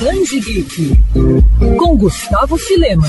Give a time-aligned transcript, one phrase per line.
[0.00, 0.96] Dandy Geek,
[1.76, 3.06] com Gustavo Filema.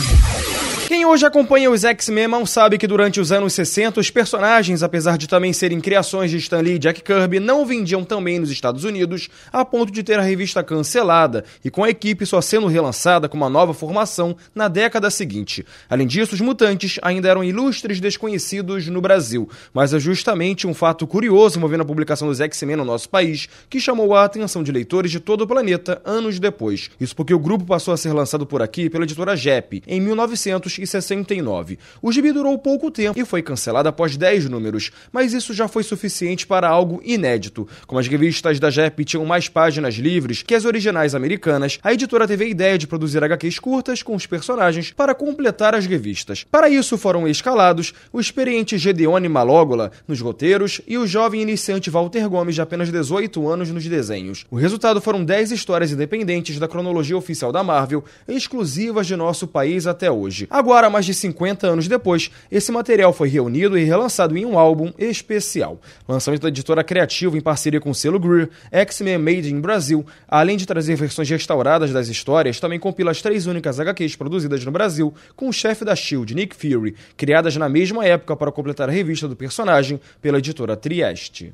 [0.91, 5.17] Quem hoje acompanha os X-Men não sabe que durante os anos 60 os personagens, apesar
[5.17, 8.51] de também serem criações de Stan Lee e Jack Kirby, não vendiam tão bem nos
[8.51, 12.67] Estados Unidos, a ponto de ter a revista cancelada e com a equipe só sendo
[12.67, 15.65] relançada com uma nova formação na década seguinte.
[15.89, 21.07] Além disso, os mutantes ainda eram ilustres desconhecidos no Brasil, mas é justamente um fato
[21.07, 25.09] curioso movendo a publicação dos X-Men no nosso país que chamou a atenção de leitores
[25.09, 26.91] de todo o planeta anos depois.
[26.99, 30.80] Isso porque o grupo passou a ser lançado por aqui pela editora JEP em 1900
[30.81, 31.77] 1969.
[32.01, 35.83] O gibi durou pouco tempo e foi cancelado após 10 números, mas isso já foi
[35.83, 37.67] suficiente para algo inédito.
[37.87, 42.27] Como as revistas da JEP tinham mais páginas livres que as originais americanas, a editora
[42.27, 46.45] teve a ideia de produzir HQs curtas com os personagens para completar as revistas.
[46.49, 52.27] Para isso foram escalados o experiente Gedeone Malógola nos roteiros e o jovem iniciante Walter
[52.29, 54.45] Gomes de apenas 18 anos nos desenhos.
[54.49, 59.85] O resultado foram 10 histórias independentes da cronologia oficial da Marvel, exclusivas de nosso país
[59.87, 60.47] até hoje.
[60.49, 64.57] Agora Agora, mais de 50 anos depois, esse material foi reunido e relançado em um
[64.57, 65.81] álbum especial.
[66.07, 70.55] Lançamento da editora Criativa em parceria com o selo Greer, X-Men Made in Brasil, além
[70.55, 75.13] de trazer versões restauradas das histórias, também compila as três únicas HQs produzidas no Brasil
[75.35, 79.27] com o chefe da SHIELD, Nick Fury, criadas na mesma época para completar a revista
[79.27, 81.51] do personagem pela editora Trieste.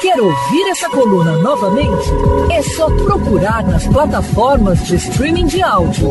[0.00, 2.08] Quer ouvir essa coluna novamente?
[2.50, 6.08] É só procurar nas plataformas de streaming de áudio.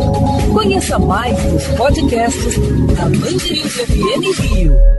[0.54, 2.56] Conheça mais dos podcasts
[2.96, 4.99] da Mandirinhos FM Rio.